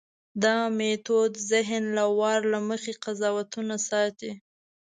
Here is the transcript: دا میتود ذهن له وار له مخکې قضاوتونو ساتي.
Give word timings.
دا 0.43 0.55
میتود 0.77 1.33
ذهن 1.51 1.83
له 1.97 2.05
وار 2.19 2.39
له 2.51 2.59
مخکې 2.69 2.93
قضاوتونو 3.03 3.75
ساتي. 3.89 4.31